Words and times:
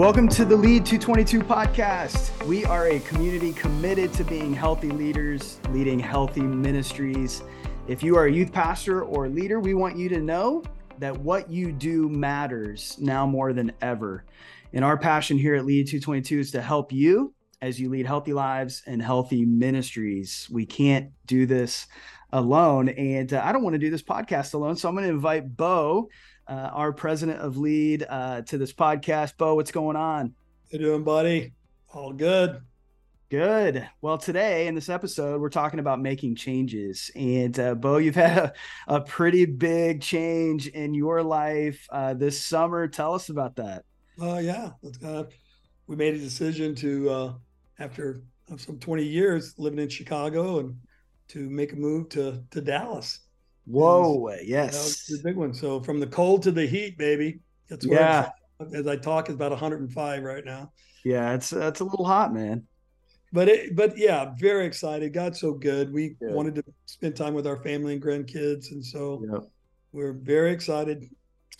Welcome 0.00 0.28
to 0.28 0.46
the 0.46 0.56
Lead 0.56 0.86
222 0.86 1.40
podcast. 1.40 2.46
We 2.46 2.64
are 2.64 2.86
a 2.86 3.00
community 3.00 3.52
committed 3.52 4.14
to 4.14 4.24
being 4.24 4.54
healthy 4.54 4.88
leaders, 4.88 5.60
leading 5.68 6.00
healthy 6.00 6.40
ministries. 6.40 7.42
If 7.86 8.02
you 8.02 8.16
are 8.16 8.24
a 8.24 8.32
youth 8.32 8.50
pastor 8.50 9.02
or 9.02 9.28
leader, 9.28 9.60
we 9.60 9.74
want 9.74 9.98
you 9.98 10.08
to 10.08 10.18
know 10.18 10.64
that 11.00 11.14
what 11.18 11.50
you 11.50 11.70
do 11.70 12.08
matters 12.08 12.96
now 12.98 13.26
more 13.26 13.52
than 13.52 13.72
ever. 13.82 14.24
And 14.72 14.86
our 14.86 14.96
passion 14.96 15.36
here 15.36 15.54
at 15.54 15.66
Lead 15.66 15.86
222 15.86 16.38
is 16.38 16.50
to 16.52 16.62
help 16.62 16.92
you 16.92 17.34
as 17.60 17.78
you 17.78 17.90
lead 17.90 18.06
healthy 18.06 18.32
lives 18.32 18.82
and 18.86 19.02
healthy 19.02 19.44
ministries. 19.44 20.48
We 20.50 20.64
can't 20.64 21.10
do 21.26 21.44
this 21.44 21.88
alone. 22.32 22.88
And 22.88 23.34
uh, 23.34 23.42
I 23.44 23.52
don't 23.52 23.62
want 23.62 23.74
to 23.74 23.78
do 23.78 23.90
this 23.90 24.02
podcast 24.02 24.54
alone. 24.54 24.76
So 24.76 24.88
I'm 24.88 24.94
going 24.94 25.06
to 25.06 25.12
invite 25.12 25.58
Bo 25.58 26.08
uh, 26.50 26.70
our 26.72 26.92
president 26.92 27.38
of 27.38 27.56
Lead, 27.56 28.04
uh, 28.08 28.42
to 28.42 28.58
this 28.58 28.72
podcast. 28.72 29.36
Bo, 29.36 29.54
what's 29.54 29.70
going 29.70 29.96
on? 29.96 30.34
How 30.72 30.78
you 30.78 30.78
doing, 30.80 31.04
buddy? 31.04 31.52
All 31.94 32.12
good. 32.12 32.60
Good. 33.30 33.88
Well, 34.00 34.18
today 34.18 34.66
in 34.66 34.74
this 34.74 34.88
episode, 34.88 35.40
we're 35.40 35.50
talking 35.50 35.78
about 35.78 36.00
making 36.00 36.34
changes. 36.34 37.12
And 37.14 37.58
uh, 37.60 37.76
Bo, 37.76 37.98
you've 37.98 38.16
had 38.16 38.36
a, 38.36 38.52
a, 38.88 39.00
pretty 39.00 39.44
big 39.44 40.02
change 40.02 40.66
in 40.66 40.94
your 40.94 41.22
life 41.22 41.86
uh, 41.90 42.14
this 42.14 42.44
summer. 42.44 42.88
Tell 42.88 43.14
us 43.14 43.28
about 43.28 43.54
that. 43.56 43.84
Uh, 44.20 44.38
yeah, 44.38 44.70
uh, 45.04 45.24
we 45.86 45.94
made 45.94 46.14
a 46.14 46.18
decision 46.18 46.74
to, 46.74 47.10
uh, 47.10 47.32
after 47.78 48.22
some 48.56 48.80
20 48.80 49.04
years 49.04 49.54
living 49.56 49.78
in 49.78 49.88
Chicago, 49.88 50.58
and 50.58 50.76
to 51.28 51.48
make 51.48 51.72
a 51.72 51.76
move 51.76 52.08
to 52.08 52.42
to 52.50 52.60
Dallas. 52.60 53.20
Whoa, 53.66 54.34
yes. 54.42 55.06
the 55.06 55.20
big 55.22 55.36
one. 55.36 55.54
So 55.54 55.80
from 55.80 56.00
the 56.00 56.06
cold 56.06 56.42
to 56.44 56.52
the 56.52 56.66
heat, 56.66 56.98
baby. 56.98 57.40
That's 57.68 57.86
where 57.86 58.00
yeah. 58.00 58.30
as 58.74 58.86
I 58.86 58.96
talk, 58.96 59.28
it's 59.28 59.36
about 59.36 59.52
105 59.52 60.22
right 60.22 60.44
now. 60.44 60.72
Yeah, 61.04 61.34
it's 61.34 61.52
it's 61.52 61.80
a 61.80 61.84
little 61.84 62.04
hot, 62.04 62.34
man. 62.34 62.66
But 63.32 63.48
it, 63.48 63.76
but 63.76 63.96
yeah, 63.96 64.32
very 64.38 64.66
excited. 64.66 65.12
Got 65.12 65.36
so 65.36 65.52
good. 65.52 65.92
We 65.92 66.16
yeah. 66.20 66.32
wanted 66.32 66.56
to 66.56 66.64
spend 66.86 67.16
time 67.16 67.32
with 67.32 67.46
our 67.46 67.62
family 67.62 67.94
and 67.94 68.02
grandkids, 68.02 68.72
and 68.72 68.84
so 68.84 69.22
yep. 69.32 69.42
we're 69.92 70.12
very 70.12 70.50
excited. 70.50 71.08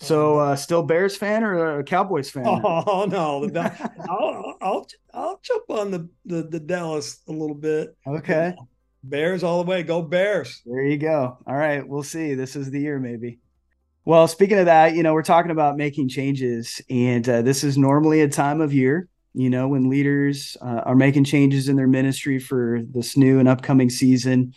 So, 0.01 0.39
um, 0.39 0.49
uh, 0.49 0.55
still 0.55 0.83
Bears 0.83 1.15
fan 1.15 1.43
or 1.43 1.79
a 1.79 1.83
Cowboys 1.83 2.29
fan? 2.29 2.43
Oh 2.63 3.05
no, 3.09 3.49
I'll, 4.09 4.57
I'll 4.61 4.87
I'll 5.13 5.39
jump 5.43 5.69
on 5.69 5.91
the, 5.91 6.09
the 6.25 6.43
the 6.43 6.59
Dallas 6.59 7.21
a 7.27 7.31
little 7.31 7.55
bit. 7.55 7.95
Okay. 8.05 8.53
Bears 9.03 9.43
all 9.43 9.63
the 9.63 9.69
way. 9.69 9.83
Go 9.83 10.01
Bears. 10.01 10.61
There 10.65 10.83
you 10.83 10.97
go. 10.97 11.37
All 11.47 11.55
right. 11.55 11.87
We'll 11.87 12.03
see. 12.03 12.35
This 12.35 12.55
is 12.55 12.69
the 12.69 12.79
year, 12.79 12.99
maybe. 12.99 13.39
Well, 14.05 14.27
speaking 14.27 14.57
of 14.57 14.65
that, 14.65 14.95
you 14.95 15.03
know, 15.03 15.13
we're 15.13 15.21
talking 15.21 15.51
about 15.51 15.77
making 15.77 16.09
changes, 16.09 16.81
and 16.89 17.27
uh, 17.29 17.43
this 17.43 17.63
is 17.63 17.77
normally 17.77 18.21
a 18.21 18.27
time 18.27 18.59
of 18.59 18.73
year, 18.73 19.07
you 19.33 19.47
know, 19.49 19.67
when 19.67 19.89
leaders 19.89 20.57
uh, 20.59 20.81
are 20.85 20.95
making 20.95 21.25
changes 21.25 21.69
in 21.69 21.75
their 21.75 21.87
ministry 21.87 22.39
for 22.39 22.81
this 22.89 23.15
new 23.15 23.37
and 23.37 23.47
upcoming 23.47 23.91
season. 23.91 24.53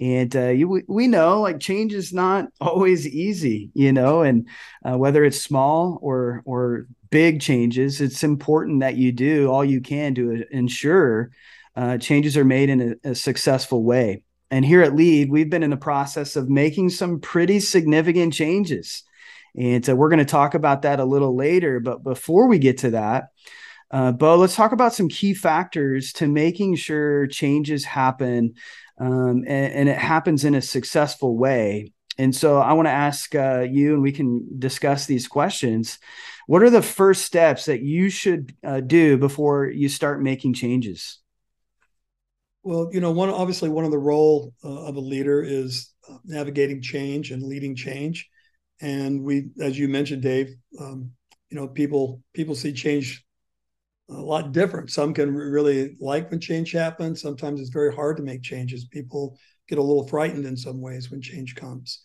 And 0.00 0.34
uh, 0.34 0.48
you, 0.48 0.82
we 0.88 1.06
know 1.06 1.42
like 1.42 1.60
change 1.60 1.92
is 1.92 2.14
not 2.14 2.46
always 2.60 3.06
easy, 3.06 3.70
you 3.74 3.92
know, 3.92 4.22
and 4.22 4.48
uh, 4.88 4.96
whether 4.96 5.22
it's 5.22 5.40
small 5.40 5.98
or 6.00 6.42
or 6.46 6.86
big 7.10 7.40
changes, 7.40 8.00
it's 8.00 8.22
important 8.22 8.80
that 8.80 8.96
you 8.96 9.12
do 9.12 9.50
all 9.50 9.64
you 9.64 9.80
can 9.80 10.14
to 10.14 10.44
ensure 10.50 11.30
uh, 11.78 11.96
changes 11.96 12.36
are 12.36 12.44
made 12.44 12.70
in 12.70 12.98
a, 13.04 13.10
a 13.10 13.14
successful 13.14 13.84
way. 13.84 14.24
And 14.50 14.64
here 14.64 14.82
at 14.82 14.96
Lead, 14.96 15.30
we've 15.30 15.48
been 15.48 15.62
in 15.62 15.70
the 15.70 15.76
process 15.76 16.34
of 16.34 16.50
making 16.50 16.90
some 16.90 17.20
pretty 17.20 17.60
significant 17.60 18.32
changes. 18.32 19.04
And 19.56 19.88
uh, 19.88 19.94
we're 19.94 20.08
going 20.08 20.18
to 20.18 20.24
talk 20.24 20.54
about 20.54 20.82
that 20.82 20.98
a 20.98 21.04
little 21.04 21.36
later. 21.36 21.78
But 21.78 22.02
before 22.02 22.48
we 22.48 22.58
get 22.58 22.78
to 22.78 22.90
that, 22.90 23.28
uh, 23.92 24.10
Bo, 24.10 24.36
let's 24.36 24.56
talk 24.56 24.72
about 24.72 24.92
some 24.92 25.08
key 25.08 25.34
factors 25.34 26.12
to 26.14 26.26
making 26.26 26.74
sure 26.74 27.28
changes 27.28 27.84
happen 27.84 28.54
um, 29.00 29.44
and, 29.46 29.72
and, 29.72 29.88
it 29.88 29.96
happens 29.96 30.44
in 30.44 30.56
a 30.56 30.60
successful 30.60 31.36
way. 31.36 31.92
And 32.18 32.34
so 32.34 32.58
I 32.58 32.72
want 32.72 32.86
to 32.86 32.92
ask 32.92 33.32
uh, 33.36 33.60
you, 33.60 33.94
and 33.94 34.02
we 34.02 34.10
can 34.10 34.58
discuss 34.58 35.06
these 35.06 35.28
questions. 35.28 36.00
What 36.48 36.64
are 36.64 36.70
the 36.70 36.82
first 36.82 37.24
steps 37.24 37.66
that 37.66 37.80
you 37.80 38.10
should 38.10 38.56
uh, 38.64 38.80
do 38.80 39.16
before 39.16 39.66
you 39.66 39.88
start 39.88 40.20
making 40.20 40.54
changes? 40.54 41.20
Well, 42.68 42.90
you 42.92 43.00
know, 43.00 43.12
one 43.12 43.30
obviously 43.30 43.70
one 43.70 43.86
of 43.86 43.90
the 43.90 43.96
role 43.96 44.52
uh, 44.62 44.82
of 44.84 44.96
a 44.96 45.00
leader 45.00 45.42
is 45.42 45.94
uh, 46.06 46.18
navigating 46.26 46.82
change 46.82 47.30
and 47.30 47.42
leading 47.42 47.74
change. 47.74 48.28
And 48.82 49.22
we, 49.24 49.48
as 49.58 49.78
you 49.78 49.88
mentioned, 49.88 50.20
Dave, 50.20 50.54
um, 50.78 51.10
you 51.48 51.56
know, 51.56 51.66
people 51.66 52.20
people 52.34 52.54
see 52.54 52.74
change 52.74 53.24
a 54.10 54.12
lot 54.12 54.52
different. 54.52 54.90
Some 54.90 55.14
can 55.14 55.34
really 55.34 55.96
like 55.98 56.30
when 56.30 56.40
change 56.40 56.72
happens. 56.72 57.22
Sometimes 57.22 57.58
it's 57.58 57.70
very 57.70 57.94
hard 57.94 58.18
to 58.18 58.22
make 58.22 58.42
changes. 58.42 58.84
People 58.84 59.38
get 59.66 59.78
a 59.78 59.82
little 59.82 60.06
frightened 60.06 60.44
in 60.44 60.54
some 60.54 60.82
ways 60.82 61.10
when 61.10 61.22
change 61.22 61.54
comes. 61.54 62.02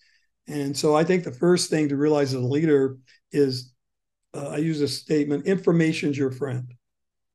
And 0.47 0.77
so 0.77 0.95
I 0.95 1.03
think 1.03 1.25
the 1.25 1.33
first 1.33 1.71
thing 1.71 1.89
to 1.89 1.97
realize 1.97 2.33
as 2.33 2.41
a 2.41 2.45
leader 2.47 2.99
is 3.33 3.73
uh, 4.33 4.51
I 4.51 4.57
use 4.59 4.79
a 4.79 4.87
statement 4.87 5.45
information's 5.45 6.17
your 6.17 6.31
friend. 6.31 6.73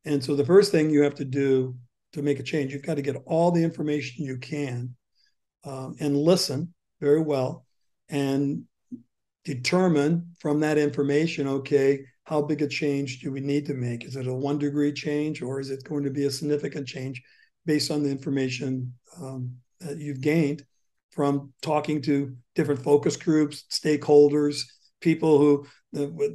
And 0.06 0.25
so 0.25 0.34
the 0.34 0.47
first 0.47 0.72
thing 0.72 0.89
you 0.89 1.03
have 1.03 1.16
to 1.16 1.27
do 1.27 1.77
to 2.13 2.23
make 2.23 2.41
a 2.41 2.43
change. 2.43 2.73
You've 2.73 2.83
got 2.83 2.95
to 2.95 3.03
get 3.03 3.17
all 3.27 3.51
the 3.51 3.63
information 3.63 4.25
you 4.25 4.39
can 4.39 4.95
um, 5.65 5.97
and 6.01 6.17
listen 6.17 6.75
very 7.01 7.21
well 7.21 7.67
and 8.09 8.65
determine 9.45 10.35
from 10.39 10.61
that 10.61 10.79
information, 10.79 11.49
okay, 11.49 12.01
how 12.25 12.43
big 12.43 12.61
a 12.61 12.69
change 12.69 13.21
do 13.21 13.33
we 13.33 13.41
need 13.41 13.67
to 13.67 13.75
make? 13.75 14.05
Is 14.05 14.17
it 14.17 14.27
a 14.27 14.35
one 14.35 14.59
degree 14.59 14.93
change 14.93 15.41
or 15.41 15.61
is 15.61 15.71
it 15.71 15.85
going 15.85 16.05
to 16.05 16.11
be 16.11 16.25
a 16.25 16.31
significant 16.31 16.87
change 16.87 17.23
based 17.65 17.91
on 17.91 18.03
the 18.03 18.11
information 18.11 18.93
um, 19.21 19.55
that 19.81 19.99
you've 19.99 20.21
gained 20.21 20.63
from 21.11 21.53
talking 21.63 22.03
to 22.03 22.37
different 22.55 22.83
focus 22.83 23.17
groups, 23.17 23.65
stakeholders, 23.71 24.63
people 25.01 25.39
who 25.39 25.67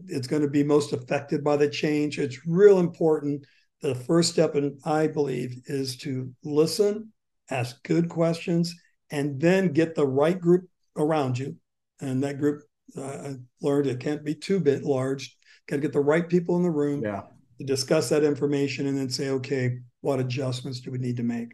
it's 0.07 0.25
going 0.25 0.41
to 0.41 0.49
be 0.49 0.63
most 0.63 0.93
affected 0.93 1.43
by 1.43 1.55
the 1.55 1.69
change? 1.69 2.17
It's 2.17 2.39
real 2.47 2.79
important 2.79 3.45
the 3.83 3.93
first 3.93 4.31
step, 4.31 4.55
and 4.55 4.79
I 4.85 5.07
believe, 5.07 5.61
is 5.65 5.97
to 5.97 6.33
listen, 6.43 7.11
ask 7.51 7.83
good 7.83 8.07
questions, 8.07 8.73
and 9.11 9.39
then 9.39 9.73
get 9.73 9.93
the 9.93 10.07
right 10.07 10.39
group 10.39 10.63
around 10.95 11.37
you. 11.37 11.57
And 11.99 12.23
that 12.23 12.39
group, 12.39 12.63
uh, 12.97 13.01
I 13.03 13.35
learned 13.61 13.87
it 13.87 13.99
can't 13.99 14.23
be 14.23 14.35
too 14.35 14.61
bit 14.61 14.83
large. 14.83 15.37
Got 15.67 15.75
to 15.75 15.81
get 15.81 15.91
the 15.91 15.99
right 15.99 16.27
people 16.27 16.55
in 16.55 16.63
the 16.63 16.71
room 16.71 17.03
yeah. 17.03 17.23
to 17.59 17.65
discuss 17.65 18.07
that 18.09 18.23
information, 18.23 18.87
and 18.87 18.97
then 18.97 19.09
say, 19.09 19.29
okay, 19.29 19.79
what 19.99 20.19
adjustments 20.19 20.79
do 20.79 20.89
we 20.89 20.97
need 20.97 21.17
to 21.17 21.23
make? 21.23 21.53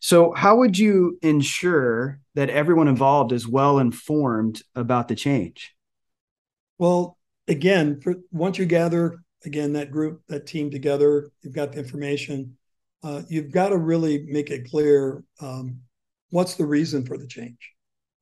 So, 0.00 0.32
how 0.32 0.56
would 0.56 0.76
you 0.76 1.18
ensure 1.22 2.20
that 2.34 2.50
everyone 2.50 2.88
involved 2.88 3.30
is 3.30 3.46
well 3.46 3.78
informed 3.78 4.60
about 4.74 5.06
the 5.06 5.14
change? 5.14 5.72
Well, 6.78 7.16
again, 7.46 8.00
for, 8.00 8.16
once 8.32 8.58
you 8.58 8.66
gather 8.66 9.18
again 9.44 9.72
that 9.74 9.90
group 9.90 10.22
that 10.28 10.46
team 10.46 10.70
together 10.70 11.30
you've 11.42 11.54
got 11.54 11.72
the 11.72 11.78
information. 11.78 12.56
Uh, 13.02 13.22
you've 13.28 13.52
got 13.52 13.68
to 13.68 13.76
really 13.76 14.24
make 14.26 14.50
it 14.50 14.68
clear 14.68 15.22
um, 15.40 15.78
what's 16.30 16.54
the 16.54 16.66
reason 16.66 17.04
for 17.04 17.16
the 17.16 17.26
change. 17.26 17.72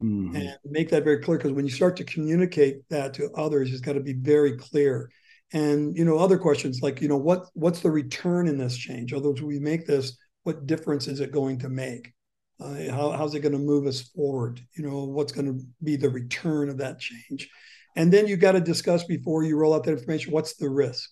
Mm-hmm. 0.02 0.36
and 0.36 0.56
make 0.64 0.90
that 0.90 1.04
very 1.04 1.20
clear 1.20 1.38
because 1.38 1.52
when 1.52 1.64
you 1.64 1.70
start 1.70 1.96
to 1.96 2.04
communicate 2.04 2.86
that 2.90 3.14
to 3.14 3.30
others 3.36 3.70
it's 3.70 3.80
got 3.80 3.92
to 3.92 4.00
be 4.00 4.12
very 4.12 4.56
clear. 4.56 5.10
And 5.52 5.96
you 5.96 6.04
know 6.04 6.18
other 6.18 6.36
questions 6.36 6.80
like 6.82 7.00
you 7.00 7.08
know 7.08 7.16
what 7.16 7.46
what's 7.54 7.80
the 7.80 7.90
return 7.90 8.48
in 8.48 8.58
this 8.58 8.76
change? 8.76 9.14
Although 9.14 9.36
we 9.42 9.60
make 9.60 9.86
this 9.86 10.18
what 10.42 10.66
difference 10.66 11.06
is 11.06 11.20
it 11.20 11.32
going 11.32 11.58
to 11.60 11.68
make? 11.68 12.12
Uh, 12.60 12.90
how, 12.90 13.10
how's 13.12 13.34
it 13.34 13.40
going 13.40 13.52
to 13.52 13.58
move 13.58 13.86
us 13.86 14.02
forward? 14.02 14.60
You 14.76 14.84
know 14.84 15.04
what's 15.04 15.32
going 15.32 15.46
to 15.46 15.64
be 15.82 15.96
the 15.96 16.10
return 16.10 16.68
of 16.68 16.78
that 16.78 16.98
change 16.98 17.48
and 17.96 18.12
then 18.12 18.26
you've 18.26 18.40
got 18.40 18.52
to 18.52 18.60
discuss 18.60 19.04
before 19.04 19.44
you 19.44 19.56
roll 19.56 19.74
out 19.74 19.84
that 19.84 19.92
information 19.92 20.32
what's 20.32 20.56
the 20.56 20.68
risk? 20.68 21.10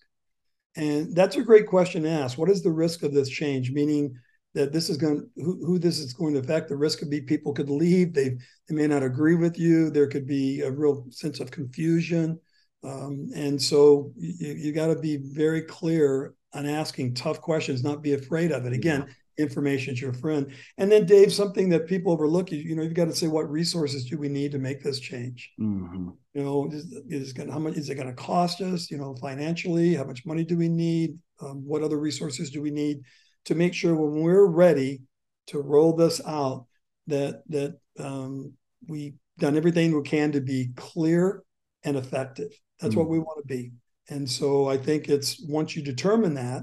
And 0.76 1.14
that's 1.14 1.37
a 1.37 1.43
great 1.43 1.67
question 1.67 2.02
to 2.05 2.11
ask. 2.11 2.38
What 2.38 2.49
is 2.49 2.62
the 2.62 2.70
risk 2.70 3.02
of 3.02 3.12
this 3.12 3.29
change? 3.29 3.70
Meaning 3.70 4.14
that 4.55 4.73
this 4.73 4.90
is 4.90 4.96
going 4.96 5.29
who, 5.37 5.64
who 5.64 5.79
this 5.79 5.99
is 5.99 6.12
going 6.12 6.34
to 6.34 6.40
affect. 6.40 6.69
The 6.69 6.76
risk 6.76 6.99
could 6.99 7.11
be 7.11 7.20
people 7.20 7.52
could 7.52 7.70
leave. 7.70 8.14
They 8.14 8.37
they 8.69 8.75
may 8.75 8.87
not 8.87 9.02
agree 9.02 9.34
with 9.34 9.58
you. 9.58 9.90
There 9.90 10.06
could 10.06 10.26
be 10.26 10.61
a 10.61 10.70
real 10.70 11.06
sense 11.11 11.40
of 11.40 11.50
confusion. 11.50 12.38
Um, 12.84 13.29
and 13.34 13.61
so 13.61 14.12
you, 14.17 14.55
you 14.55 14.73
got 14.73 14.88
to 14.88 14.99
be 14.99 15.19
very 15.19 15.62
clear 15.62 16.34
on 16.52 16.67
asking 16.67 17.14
tough 17.14 17.40
questions, 17.40 17.82
not 17.82 18.02
be 18.02 18.14
afraid 18.14 18.52
of 18.52 18.67
it. 18.67 18.73
Again, 18.73 19.06
information 19.38 19.94
is 19.94 20.00
your 20.00 20.12
friend. 20.12 20.52
And 20.79 20.90
then, 20.90 21.06
Dave, 21.06 21.32
something 21.32 21.69
that 21.70 21.87
people 21.87 22.12
overlook, 22.12 22.52
you, 22.52 22.58
you 22.58 22.76
know, 22.76 22.82
you've 22.82 22.94
got 22.94 23.06
to 23.06 23.14
say, 23.14 23.29
what 23.29 23.50
resources 23.50 24.05
do 24.05 24.19
we 24.19 24.29
need 24.29 24.52
to 24.52 24.58
make 24.58 24.82
this 24.82 25.00
change? 25.00 25.52
Mm-hmm. 25.61 26.11
You 26.34 26.43
know, 26.43 26.69
is, 26.70 26.93
is 27.08 27.32
going 27.32 27.50
how 27.50 27.58
much 27.58 27.75
is 27.75 27.90
it 27.90 27.94
going 27.96 28.08
to 28.08 28.14
cost 28.14 28.61
us? 28.61 28.90
You 28.90 28.99
know, 28.99 29.14
financially, 29.17 29.94
how 29.94 30.05
much 30.05 30.26
money 30.26 30.44
do 30.44 30.56
we 30.56 30.69
need? 30.69 31.19
Um, 31.40 31.67
what 31.67 31.82
other 31.82 31.99
resources 31.99 32.50
do 32.50 32.62
we 32.62 32.70
need 32.70 33.02
to 33.46 33.55
make 33.55 33.75
sure 33.75 33.94
when 33.94 34.23
we're 34.23 34.46
ready 34.46 35.02
to 35.49 35.61
roll 35.61 35.94
this 35.96 36.20
out 36.26 36.67
that 37.08 37.43
that 37.49 37.79
um, 37.99 38.52
we've 38.88 39.14
done 39.38 39.56
everything 39.56 39.94
we 39.94 40.02
can 40.02 40.32
to 40.32 40.40
be 40.40 40.70
clear 40.76 41.43
and 41.84 41.96
effective. 41.96 42.52
That's 42.81 42.93
mm-hmm. 42.93 43.00
what 43.00 43.08
we 43.08 43.19
want 43.19 43.38
to 43.43 43.46
be. 43.46 43.73
And 44.08 44.29
so 44.29 44.69
I 44.69 44.76
think 44.76 45.08
it's 45.08 45.44
once 45.49 45.76
you 45.76 45.82
determine 45.82 46.34
that, 46.34 46.62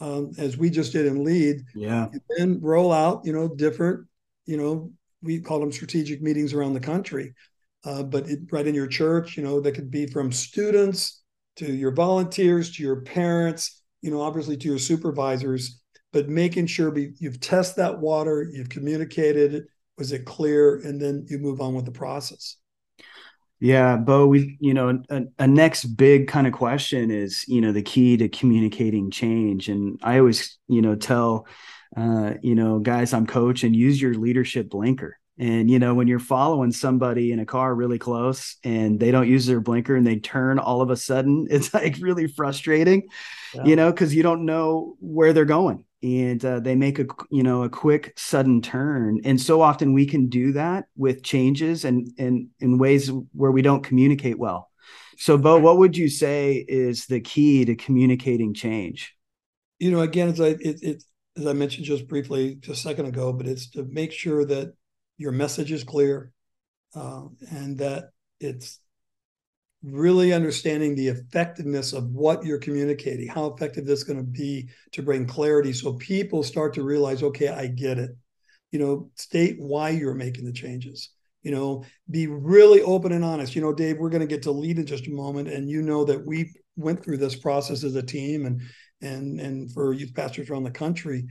um, 0.00 0.32
as 0.38 0.56
we 0.56 0.70
just 0.70 0.92
did 0.92 1.06
in 1.06 1.24
lead, 1.24 1.62
yeah, 1.74 2.08
And 2.12 2.20
then 2.36 2.60
roll 2.60 2.92
out, 2.92 3.22
you 3.24 3.32
know, 3.32 3.48
different, 3.48 4.06
you 4.46 4.56
know, 4.56 4.92
we 5.22 5.40
call 5.40 5.60
them 5.60 5.72
strategic 5.72 6.22
meetings 6.22 6.52
around 6.54 6.74
the 6.74 6.80
country. 6.80 7.34
Uh, 7.84 8.02
but 8.02 8.28
it, 8.28 8.40
right 8.50 8.66
in 8.66 8.74
your 8.74 8.86
church, 8.86 9.36
you 9.36 9.42
know, 9.42 9.60
that 9.60 9.72
could 9.72 9.90
be 9.90 10.06
from 10.06 10.32
students 10.32 11.22
to 11.56 11.72
your 11.72 11.92
volunteers 11.92 12.74
to 12.76 12.82
your 12.82 13.02
parents, 13.02 13.82
you 14.02 14.10
know, 14.10 14.20
obviously 14.20 14.56
to 14.56 14.68
your 14.68 14.78
supervisors, 14.78 15.80
but 16.12 16.28
making 16.28 16.66
sure 16.66 16.90
be, 16.90 17.12
you've 17.18 17.40
tested 17.40 17.76
that 17.76 17.98
water, 18.00 18.48
you've 18.52 18.68
communicated, 18.68 19.64
was 19.98 20.12
it 20.12 20.24
clear, 20.24 20.76
and 20.80 21.00
then 21.00 21.26
you 21.28 21.38
move 21.38 21.60
on 21.60 21.74
with 21.74 21.84
the 21.84 21.92
process. 21.92 22.56
Yeah, 23.60 23.98
Bo, 23.98 24.26
we, 24.26 24.56
you 24.58 24.72
know, 24.72 25.02
a, 25.10 25.22
a, 25.38 25.46
next 25.46 25.84
big 25.84 26.28
kind 26.28 26.46
of 26.46 26.54
question 26.54 27.10
is, 27.10 27.46
you 27.46 27.60
know, 27.60 27.72
the 27.72 27.82
key 27.82 28.16
to 28.16 28.28
communicating 28.30 29.10
change. 29.10 29.68
And 29.68 30.00
I 30.02 30.18
always, 30.18 30.58
you 30.66 30.80
know, 30.80 30.94
tell, 30.94 31.46
uh, 31.94 32.34
you 32.40 32.54
know, 32.54 32.78
guys 32.78 33.12
I'm 33.12 33.26
coach 33.26 33.62
and 33.62 33.76
use 33.76 34.00
your 34.00 34.14
leadership 34.14 34.70
blinker. 34.70 35.18
And, 35.38 35.70
you 35.70 35.78
know, 35.78 35.94
when 35.94 36.08
you're 36.08 36.18
following 36.18 36.72
somebody 36.72 37.32
in 37.32 37.38
a 37.38 37.46
car 37.46 37.74
really 37.74 37.98
close 37.98 38.56
and 38.64 38.98
they 38.98 39.10
don't 39.10 39.28
use 39.28 39.44
their 39.44 39.60
blinker 39.60 39.94
and 39.94 40.06
they 40.06 40.16
turn 40.16 40.58
all 40.58 40.80
of 40.80 40.88
a 40.88 40.96
sudden, 40.96 41.46
it's 41.50 41.74
like 41.74 41.98
really 42.00 42.28
frustrating, 42.28 43.08
yeah. 43.54 43.64
you 43.64 43.76
know, 43.76 43.90
because 43.90 44.14
you 44.14 44.22
don't 44.22 44.46
know 44.46 44.96
where 45.00 45.34
they're 45.34 45.44
going 45.44 45.84
and 46.02 46.44
uh, 46.44 46.60
they 46.60 46.74
make 46.74 46.98
a 46.98 47.06
you 47.30 47.42
know 47.42 47.62
a 47.62 47.68
quick 47.68 48.12
sudden 48.16 48.62
turn. 48.62 49.20
And 49.24 49.40
so 49.40 49.60
often 49.60 49.92
we 49.92 50.06
can 50.06 50.28
do 50.28 50.52
that 50.52 50.86
with 50.96 51.22
changes 51.22 51.84
and 51.84 52.10
and 52.18 52.48
in 52.60 52.78
ways 52.78 53.10
where 53.32 53.50
we 53.50 53.62
don't 53.62 53.84
communicate 53.84 54.38
well. 54.38 54.70
So 55.18 55.36
bo 55.36 55.58
what 55.58 55.78
would 55.78 55.96
you 55.96 56.08
say 56.08 56.64
is 56.68 57.06
the 57.06 57.20
key 57.20 57.64
to 57.64 57.76
communicating 57.76 58.54
change? 58.54 59.14
You 59.78 59.90
know 59.90 60.00
again 60.00 60.28
as 60.28 60.40
i 60.40 60.48
it, 60.48 60.82
it 60.82 61.04
as 61.36 61.46
i 61.46 61.52
mentioned 61.52 61.86
just 61.86 62.06
briefly 62.06 62.56
just 62.56 62.80
a 62.80 62.88
second 62.88 63.06
ago 63.06 63.32
but 63.32 63.46
it's 63.46 63.70
to 63.70 63.84
make 63.84 64.12
sure 64.12 64.44
that 64.44 64.74
your 65.16 65.32
message 65.32 65.72
is 65.72 65.84
clear 65.84 66.32
uh, 66.94 67.24
and 67.50 67.78
that 67.78 68.10
it's 68.40 68.78
really 69.82 70.32
understanding 70.32 70.94
the 70.94 71.08
effectiveness 71.08 71.92
of 71.92 72.10
what 72.10 72.44
you're 72.44 72.58
communicating, 72.58 73.28
how 73.28 73.46
effective 73.46 73.86
this 73.86 74.00
is 74.00 74.04
going 74.04 74.18
to 74.18 74.30
be 74.30 74.68
to 74.92 75.02
bring 75.02 75.26
clarity 75.26 75.72
so 75.72 75.94
people 75.94 76.42
start 76.42 76.74
to 76.74 76.82
realize, 76.82 77.22
okay, 77.22 77.48
I 77.48 77.66
get 77.66 77.98
it. 77.98 78.10
You 78.72 78.78
know, 78.78 79.10
state 79.16 79.56
why 79.58 79.90
you're 79.90 80.14
making 80.14 80.44
the 80.44 80.52
changes. 80.52 81.10
You 81.42 81.52
know, 81.52 81.84
be 82.10 82.26
really 82.26 82.82
open 82.82 83.12
and 83.12 83.24
honest. 83.24 83.56
You 83.56 83.62
know, 83.62 83.72
Dave, 83.72 83.98
we're 83.98 84.10
going 84.10 84.20
to 84.20 84.26
get 84.26 84.42
to 84.42 84.50
lead 84.50 84.78
in 84.78 84.86
just 84.86 85.06
a 85.06 85.10
moment, 85.10 85.48
and 85.48 85.70
you 85.70 85.80
know 85.80 86.04
that 86.04 86.24
we 86.24 86.52
went 86.76 87.02
through 87.02 87.16
this 87.16 87.34
process 87.34 87.82
as 87.82 87.94
a 87.94 88.02
team, 88.02 88.44
and 88.44 88.60
and 89.00 89.40
and 89.40 89.72
for 89.72 89.94
youth 89.94 90.14
pastors 90.14 90.50
around 90.50 90.64
the 90.64 90.70
country. 90.70 91.26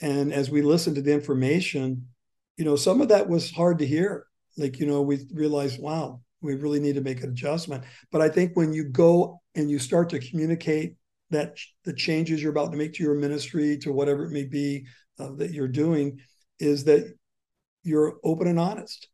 And 0.00 0.32
as 0.32 0.50
we 0.50 0.62
listened 0.62 0.96
to 0.96 1.02
the 1.02 1.12
information, 1.12 2.08
you 2.56 2.64
know, 2.64 2.74
some 2.74 3.00
of 3.00 3.08
that 3.08 3.28
was 3.28 3.52
hard 3.52 3.78
to 3.78 3.86
hear. 3.86 4.26
Like, 4.58 4.80
you 4.80 4.86
know, 4.86 5.00
we 5.02 5.24
realized, 5.32 5.80
wow, 5.80 6.20
we 6.42 6.54
really 6.54 6.80
need 6.80 6.94
to 6.96 7.00
make 7.00 7.22
an 7.22 7.30
adjustment. 7.30 7.84
But 8.10 8.20
I 8.20 8.28
think 8.28 8.52
when 8.54 8.72
you 8.72 8.84
go 8.84 9.40
and 9.54 9.70
you 9.70 9.78
start 9.78 10.10
to 10.10 10.18
communicate 10.18 10.96
that 11.30 11.56
the 11.84 11.92
changes 11.92 12.42
you're 12.42 12.52
about 12.52 12.72
to 12.72 12.78
make 12.78 12.92
to 12.94 13.02
your 13.02 13.14
ministry, 13.14 13.78
to 13.78 13.92
whatever 13.92 14.24
it 14.24 14.32
may 14.32 14.44
be 14.44 14.86
uh, 15.18 15.30
that 15.36 15.52
you're 15.52 15.68
doing, 15.68 16.18
is 16.58 16.84
that 16.84 17.14
you're 17.82 18.18
open 18.22 18.46
and 18.46 18.58
honest. 18.58 19.08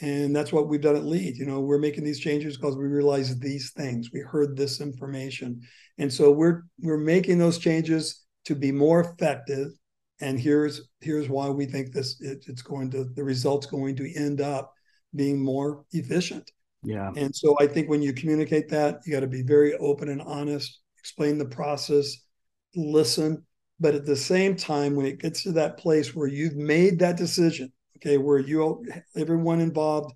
And 0.00 0.34
that's 0.34 0.52
what 0.52 0.68
we've 0.68 0.80
done 0.80 0.96
at 0.96 1.04
Lead. 1.04 1.36
You 1.36 1.44
know, 1.44 1.60
we're 1.60 1.78
making 1.78 2.04
these 2.04 2.20
changes 2.20 2.56
because 2.56 2.76
we 2.76 2.86
realize 2.86 3.38
these 3.38 3.72
things. 3.72 4.10
We 4.12 4.20
heard 4.20 4.56
this 4.56 4.80
information, 4.80 5.60
and 5.98 6.10
so 6.10 6.30
we're 6.30 6.62
we're 6.80 6.96
making 6.96 7.38
those 7.38 7.58
changes 7.58 8.24
to 8.46 8.54
be 8.54 8.72
more 8.72 9.00
effective. 9.00 9.68
And 10.22 10.40
here's 10.40 10.88
here's 11.00 11.28
why 11.28 11.50
we 11.50 11.66
think 11.66 11.92
this 11.92 12.18
it, 12.22 12.44
it's 12.46 12.62
going 12.62 12.90
to 12.92 13.04
the 13.04 13.22
results 13.22 13.66
going 13.66 13.96
to 13.96 14.14
end 14.14 14.40
up 14.40 14.72
being 15.14 15.38
more 15.38 15.84
efficient. 15.92 16.50
Yeah. 16.82 17.10
And 17.16 17.34
so 17.34 17.56
I 17.60 17.66
think 17.66 17.88
when 17.88 18.02
you 18.02 18.12
communicate 18.12 18.68
that, 18.70 19.00
you 19.04 19.12
got 19.12 19.20
to 19.20 19.26
be 19.26 19.42
very 19.42 19.74
open 19.74 20.08
and 20.08 20.22
honest, 20.22 20.80
explain 20.98 21.38
the 21.38 21.44
process, 21.44 22.16
listen. 22.74 23.44
But 23.78 23.94
at 23.94 24.06
the 24.06 24.16
same 24.16 24.56
time, 24.56 24.94
when 24.94 25.06
it 25.06 25.18
gets 25.18 25.42
to 25.44 25.52
that 25.52 25.78
place 25.78 26.14
where 26.14 26.28
you've 26.28 26.56
made 26.56 26.98
that 26.98 27.16
decision, 27.16 27.72
okay, 27.96 28.18
where 28.18 28.38
you 28.38 28.84
everyone 29.16 29.60
involved, 29.60 30.14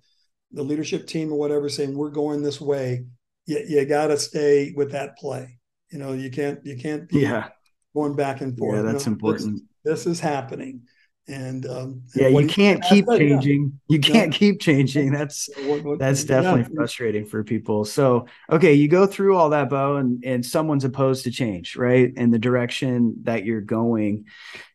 the 0.51 0.63
leadership 0.63 1.07
team 1.07 1.31
or 1.31 1.37
whatever, 1.37 1.67
saying 1.69 1.95
we're 1.95 2.11
going 2.11 2.43
this 2.43 2.61
way, 2.61 3.05
you, 3.45 3.63
you 3.67 3.85
got 3.85 4.07
to 4.07 4.17
stay 4.17 4.73
with 4.75 4.91
that 4.91 5.17
play. 5.17 5.59
You 5.91 5.99
know, 5.99 6.13
you 6.13 6.29
can't 6.29 6.63
you 6.63 6.77
can't 6.77 7.07
be 7.09 7.21
yeah. 7.21 7.49
going 7.95 8.15
back 8.15 8.41
and 8.41 8.57
forth. 8.57 8.75
Yeah, 8.75 8.91
that's 8.91 9.07
important. 9.07 9.61
This, 9.83 10.03
this 10.03 10.07
is 10.07 10.19
happening 10.19 10.81
and 11.27 11.65
um, 11.65 12.01
yeah 12.13 12.27
you 12.27 12.47
can't 12.47 12.83
keep 12.83 13.07
changing 13.07 13.71
yeah. 13.87 13.95
you 13.95 13.99
can't 13.99 14.31
yeah. 14.31 14.37
keep 14.37 14.59
changing 14.59 15.11
that's 15.11 15.49
what, 15.63 15.83
what, 15.83 15.99
that's 15.99 16.23
definitely 16.23 16.61
yeah. 16.61 16.75
frustrating 16.75 17.25
for 17.25 17.43
people 17.43 17.83
so 17.83 18.27
okay 18.51 18.73
you 18.73 18.87
go 18.87 19.07
through 19.07 19.35
all 19.35 19.49
that 19.49 19.69
bo 19.69 19.95
and 19.95 20.23
and 20.23 20.45
someone's 20.45 20.85
opposed 20.85 21.23
to 21.23 21.31
change 21.31 21.75
right 21.75 22.13
in 22.15 22.29
the 22.29 22.37
direction 22.37 23.15
that 23.23 23.43
you're 23.43 23.61
going 23.61 24.25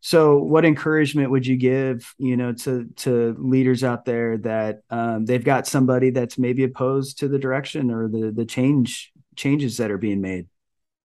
so 0.00 0.38
what 0.38 0.64
encouragement 0.64 1.30
would 1.30 1.46
you 1.46 1.56
give 1.56 2.14
you 2.18 2.36
know 2.36 2.52
to 2.52 2.86
to 2.96 3.36
leaders 3.38 3.84
out 3.84 4.04
there 4.04 4.36
that 4.38 4.82
um, 4.90 5.24
they've 5.24 5.44
got 5.44 5.66
somebody 5.66 6.10
that's 6.10 6.38
maybe 6.38 6.64
opposed 6.64 7.18
to 7.18 7.28
the 7.28 7.38
direction 7.38 7.90
or 7.90 8.08
the 8.08 8.32
the 8.32 8.44
change 8.44 9.12
changes 9.36 9.76
that 9.76 9.90
are 9.90 9.98
being 9.98 10.20
made 10.20 10.48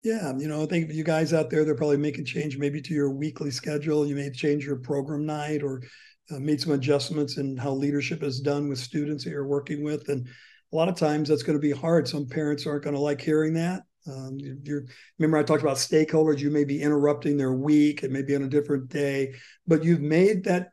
yeah, 0.03 0.33
you 0.37 0.49
know, 0.49 0.63
I 0.63 0.65
think 0.65 0.91
you 0.91 1.03
guys 1.03 1.33
out 1.33 1.49
there, 1.49 1.63
they're 1.63 1.75
probably 1.75 1.97
making 1.97 2.25
change 2.25 2.57
maybe 2.57 2.81
to 2.81 2.93
your 2.93 3.09
weekly 3.09 3.51
schedule. 3.51 4.05
You 4.05 4.15
may 4.15 4.29
change 4.31 4.65
your 4.65 4.75
program 4.75 5.25
night 5.25 5.63
or 5.63 5.81
uh, 6.29 6.39
made 6.39 6.59
some 6.59 6.73
adjustments 6.73 7.37
in 7.37 7.55
how 7.55 7.71
leadership 7.71 8.21
is 8.21 8.41
done 8.41 8.67
with 8.67 8.79
students 8.79 9.23
that 9.23 9.29
you're 9.29 9.47
working 9.47 9.81
with. 9.81 10.09
And 10.09 10.27
a 10.27 10.75
lot 10.75 10.89
of 10.89 10.95
times 10.95 11.29
that's 11.29 11.43
going 11.43 11.57
to 11.57 11.61
be 11.61 11.71
hard. 11.71 12.07
Some 12.07 12.27
parents 12.27 12.67
aren't 12.67 12.83
going 12.83 12.95
to 12.95 13.01
like 13.01 13.21
hearing 13.21 13.53
that. 13.53 13.83
Um, 14.05 14.37
you 14.39 14.85
remember 15.17 15.37
I 15.37 15.43
talked 15.43 15.63
about 15.63 15.77
stakeholders. 15.77 16.39
You 16.39 16.51
may 16.51 16.65
be 16.65 16.81
interrupting 16.81 17.37
their 17.37 17.53
week. 17.53 18.03
It 18.03 18.11
may 18.11 18.23
be 18.23 18.35
on 18.35 18.43
a 18.43 18.49
different 18.49 18.89
day, 18.89 19.35
but 19.65 19.85
you've 19.85 20.01
made 20.01 20.43
that 20.43 20.71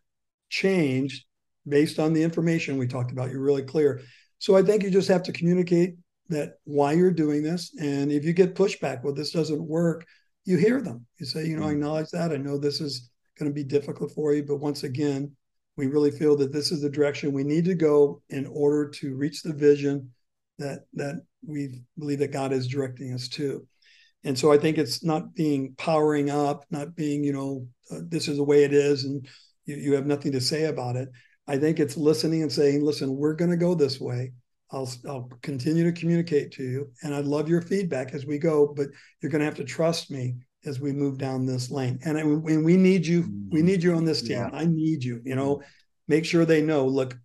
change 0.48 1.24
based 1.68 2.00
on 2.00 2.12
the 2.12 2.22
information 2.24 2.78
we 2.78 2.88
talked 2.88 3.12
about. 3.12 3.30
You're 3.30 3.40
really 3.40 3.62
clear. 3.62 4.00
So 4.38 4.56
I 4.56 4.62
think 4.62 4.82
you 4.82 4.90
just 4.90 5.08
have 5.08 5.22
to 5.24 5.32
communicate 5.32 5.94
that 6.30 6.54
why 6.64 6.92
you're 6.92 7.10
doing 7.10 7.42
this. 7.42 7.72
And 7.78 8.10
if 8.10 8.24
you 8.24 8.32
get 8.32 8.54
pushback, 8.54 9.02
well, 9.02 9.14
this 9.14 9.32
doesn't 9.32 9.62
work, 9.62 10.06
you 10.44 10.56
hear 10.56 10.80
them. 10.80 11.06
You 11.18 11.26
say, 11.26 11.46
you 11.46 11.56
know, 11.56 11.66
I 11.66 11.70
mm. 11.70 11.72
acknowledge 11.72 12.10
that. 12.10 12.32
I 12.32 12.36
know 12.36 12.56
this 12.56 12.80
is 12.80 13.10
going 13.38 13.50
to 13.50 13.54
be 13.54 13.64
difficult 13.64 14.12
for 14.12 14.32
you. 14.32 14.42
But 14.42 14.56
once 14.56 14.84
again, 14.84 15.32
we 15.76 15.86
really 15.86 16.10
feel 16.10 16.36
that 16.36 16.52
this 16.52 16.72
is 16.72 16.80
the 16.80 16.90
direction 16.90 17.32
we 17.32 17.44
need 17.44 17.64
to 17.66 17.74
go 17.74 18.22
in 18.30 18.46
order 18.46 18.88
to 18.88 19.16
reach 19.16 19.42
the 19.42 19.52
vision 19.52 20.10
that 20.58 20.80
that 20.94 21.22
we 21.46 21.82
believe 21.98 22.18
that 22.18 22.32
God 22.32 22.52
is 22.52 22.68
directing 22.68 23.12
us 23.14 23.28
to. 23.28 23.66
And 24.24 24.38
so 24.38 24.52
I 24.52 24.58
think 24.58 24.76
it's 24.76 25.02
not 25.02 25.34
being 25.34 25.74
powering 25.78 26.28
up, 26.28 26.66
not 26.70 26.94
being, 26.94 27.24
you 27.24 27.32
know, 27.32 27.66
uh, 27.90 28.02
this 28.06 28.28
is 28.28 28.36
the 28.36 28.44
way 28.44 28.64
it 28.64 28.74
is 28.74 29.04
and 29.04 29.26
you, 29.64 29.76
you 29.76 29.94
have 29.94 30.06
nothing 30.06 30.32
to 30.32 30.40
say 30.40 30.64
about 30.64 30.96
it. 30.96 31.08
I 31.46 31.56
think 31.56 31.80
it's 31.80 31.96
listening 31.96 32.42
and 32.42 32.52
saying, 32.52 32.84
listen, 32.84 33.16
we're 33.16 33.34
going 33.34 33.50
to 33.50 33.56
go 33.56 33.74
this 33.74 33.98
way. 33.98 34.32
I'll, 34.72 34.90
I'll 35.08 35.28
continue 35.42 35.84
to 35.84 35.98
communicate 35.98 36.52
to 36.52 36.62
you 36.62 36.90
and 37.02 37.14
I'd 37.14 37.24
love 37.24 37.48
your 37.48 37.62
feedback 37.62 38.14
as 38.14 38.26
we 38.26 38.38
go, 38.38 38.72
but 38.74 38.88
you're 39.20 39.30
going 39.30 39.40
to 39.40 39.46
have 39.46 39.56
to 39.56 39.64
trust 39.64 40.10
me 40.10 40.36
as 40.64 40.80
we 40.80 40.92
move 40.92 41.18
down 41.18 41.46
this 41.46 41.70
lane. 41.70 41.98
And, 42.04 42.18
I, 42.18 42.20
and 42.20 42.64
we 42.64 42.76
need 42.76 43.06
you, 43.06 43.22
we 43.50 43.60
mm-hmm. 43.60 43.66
need 43.66 43.82
you 43.82 43.94
on 43.94 44.04
this 44.04 44.22
team. 44.22 44.38
Yeah. 44.38 44.50
I 44.52 44.66
need 44.66 45.02
you, 45.02 45.20
you 45.24 45.34
know, 45.34 45.62
make 46.06 46.24
sure 46.24 46.44
they 46.44 46.62
know, 46.62 46.86
look, 46.86 47.16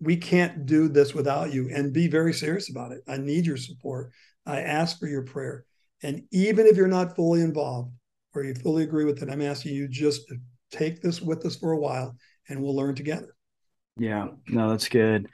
we 0.00 0.16
can't 0.16 0.66
do 0.66 0.88
this 0.88 1.14
without 1.14 1.52
you 1.52 1.70
and 1.72 1.92
be 1.92 2.08
very 2.08 2.34
serious 2.34 2.70
about 2.70 2.92
it. 2.92 3.00
I 3.08 3.16
need 3.16 3.46
your 3.46 3.56
support. 3.56 4.10
I 4.44 4.60
ask 4.60 4.98
for 4.98 5.06
your 5.06 5.22
prayer. 5.22 5.64
And 6.02 6.24
even 6.32 6.66
if 6.66 6.76
you're 6.76 6.88
not 6.88 7.16
fully 7.16 7.40
involved 7.40 7.92
or 8.34 8.44
you 8.44 8.54
fully 8.54 8.82
agree 8.82 9.04
with 9.04 9.22
it, 9.22 9.30
I'm 9.30 9.40
asking 9.40 9.74
you 9.74 9.88
just 9.88 10.28
to 10.28 10.36
take 10.70 11.00
this 11.00 11.22
with 11.22 11.46
us 11.46 11.56
for 11.56 11.72
a 11.72 11.78
while 11.78 12.16
and 12.48 12.62
we'll 12.62 12.76
learn 12.76 12.94
together. 12.94 13.34
Yeah, 13.96 14.28
no, 14.48 14.70
that's 14.70 14.88
good. 14.88 15.28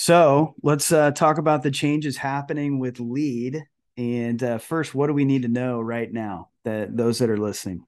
So 0.00 0.54
let's 0.62 0.92
uh, 0.92 1.10
talk 1.10 1.38
about 1.38 1.64
the 1.64 1.72
changes 1.72 2.16
happening 2.16 2.78
with 2.78 3.00
lead. 3.00 3.64
And 3.96 4.40
uh, 4.40 4.58
first, 4.58 4.94
what 4.94 5.08
do 5.08 5.12
we 5.12 5.24
need 5.24 5.42
to 5.42 5.48
know 5.48 5.80
right 5.80 6.10
now 6.10 6.50
that 6.62 6.96
those 6.96 7.18
that 7.18 7.28
are 7.30 7.36
listening? 7.36 7.84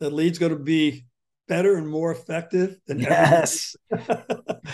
That 0.00 0.12
lead's 0.12 0.38
going 0.38 0.52
to 0.52 0.58
be 0.58 1.06
better 1.48 1.76
and 1.76 1.88
more 1.88 2.12
effective 2.12 2.76
than 2.86 2.98
yes, 2.98 3.74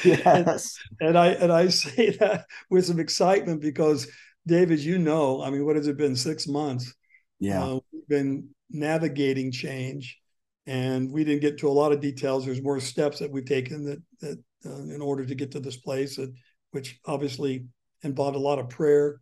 yes. 0.04 0.76
And, 0.98 1.10
and, 1.10 1.18
I 1.18 1.28
and 1.28 1.52
I 1.52 1.68
say 1.68 2.10
that 2.16 2.46
with 2.68 2.84
some 2.84 2.98
excitement 2.98 3.60
because, 3.60 4.08
Dave, 4.44 4.72
as 4.72 4.84
you 4.84 4.98
know, 4.98 5.40
I 5.40 5.50
mean, 5.50 5.64
what 5.64 5.76
has 5.76 5.86
it 5.86 5.96
been? 5.96 6.16
Six 6.16 6.48
months. 6.48 6.92
Yeah, 7.38 7.62
uh, 7.62 7.78
we've 7.92 8.08
been 8.08 8.48
navigating 8.68 9.52
change, 9.52 10.18
and 10.66 11.10
we 11.10 11.24
didn't 11.24 11.42
get 11.42 11.58
to 11.58 11.68
a 11.68 11.70
lot 11.70 11.92
of 11.92 12.00
details. 12.00 12.44
There's 12.44 12.62
more 12.62 12.80
steps 12.80 13.18
that 13.18 13.30
we've 13.30 13.44
taken 13.44 13.84
that 13.84 14.02
that 14.20 14.38
uh, 14.64 14.94
in 14.94 15.00
order 15.00 15.24
to 15.24 15.34
get 15.34 15.50
to 15.52 15.60
this 15.60 15.76
place, 15.76 16.16
that, 16.16 16.32
which 16.70 17.00
obviously 17.06 17.66
involved 18.02 18.36
a 18.36 18.40
lot 18.40 18.58
of 18.58 18.68
prayer, 18.68 19.20